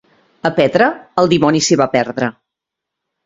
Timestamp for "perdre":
1.97-2.31